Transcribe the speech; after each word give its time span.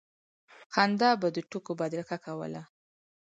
خندا 0.73 1.09
به 1.21 1.27
د 1.35 1.37
ټوکو 1.49 1.71
بدرګه 1.79 2.17
کوله. 2.25 2.63